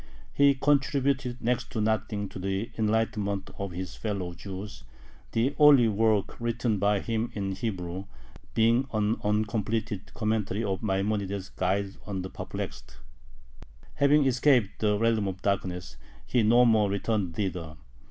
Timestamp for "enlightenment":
2.75-3.51